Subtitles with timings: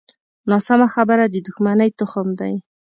[0.49, 2.53] ناسمه خبره د دوښمنۍ تخم دی